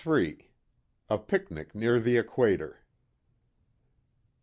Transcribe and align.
A 1.11 1.19
PICNIC 1.19 1.75
NEAR 1.75 1.99
THE 1.99 2.17
EQUATOR. 2.17 2.79